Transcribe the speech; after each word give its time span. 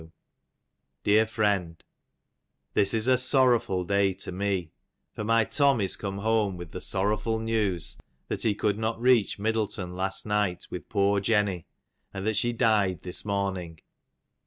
W. 0.01 0.11
Dear 1.03 1.27
Friend, 1.27 1.83
This 2.73 2.95
is 2.95 3.07
a 3.07 3.19
sorrowful 3.19 3.83
day 3.83 4.13
to 4.13 4.31
me— 4.31 4.71
for 5.13 5.23
my 5.23 5.43
Tom 5.43 5.79
is 5.79 5.95
come 5.95 6.17
home 6.17 6.57
with 6.57 6.71
the 6.71 6.81
sorrowful 6.81 7.37
news, 7.37 7.99
that 8.27 8.41
he 8.41 8.55
could 8.55 8.79
not 8.79 8.99
reach 8.99 9.37
Middleton 9.37 9.95
last 9.95 10.25
night 10.25 10.65
with 10.71 10.89
poor 10.89 11.19
Jenny, 11.19 11.67
and 12.11 12.25
that 12.25 12.35
she 12.35 12.51
died 12.51 13.01
this 13.01 13.23
morning. 13.23 13.77